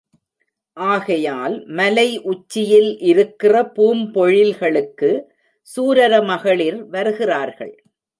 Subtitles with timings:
[0.77, 5.11] ஆகையால் மலை உச்சியில் இருக்கிற பூம்பொழில்களுக்கு
[5.69, 7.73] சூரர மகளிர் வருகிறார்கள்.